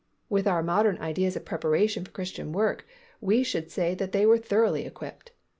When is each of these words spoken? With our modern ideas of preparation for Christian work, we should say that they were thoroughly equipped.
With 0.29 0.47
our 0.47 0.63
modern 0.63 0.97
ideas 0.97 1.35
of 1.35 1.45
preparation 1.45 2.03
for 2.03 2.09
Christian 2.09 2.53
work, 2.53 2.87
we 3.19 3.43
should 3.43 3.69
say 3.69 3.93
that 3.93 4.13
they 4.13 4.25
were 4.25 4.39
thoroughly 4.39 4.83
equipped. 4.87 5.29